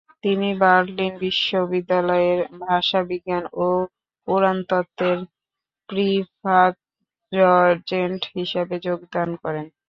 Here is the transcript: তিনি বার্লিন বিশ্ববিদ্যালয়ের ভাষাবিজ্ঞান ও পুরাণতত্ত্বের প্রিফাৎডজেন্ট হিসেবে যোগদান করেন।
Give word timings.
তিনি 0.23 0.49
বার্লিন 0.61 1.13
বিশ্ববিদ্যালয়ের 1.19 2.39
ভাষাবিজ্ঞান 2.61 3.43
ও 3.57 3.67
পুরাণতত্ত্বের 4.27 5.19
প্রিফাৎডজেন্ট 5.89 7.31
হিসেবে 8.35 8.75
যোগদান 8.87 9.29
করেন। 9.43 9.65